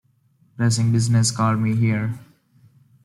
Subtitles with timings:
[0.57, 2.17] Pressing business called me here.